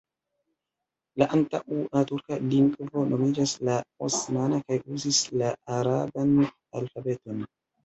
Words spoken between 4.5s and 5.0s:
kaj